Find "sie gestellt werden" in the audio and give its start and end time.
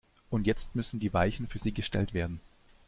1.59-2.39